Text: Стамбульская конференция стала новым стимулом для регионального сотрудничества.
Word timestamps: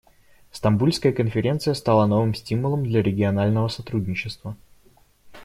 Стамбульская 0.51 1.11
конференция 1.13 1.75
стала 1.75 2.07
новым 2.07 2.33
стимулом 2.33 2.83
для 2.83 3.03
регионального 3.03 3.67
сотрудничества. 3.67 4.57